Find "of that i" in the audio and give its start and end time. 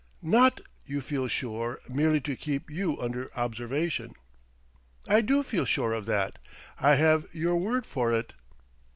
5.93-6.95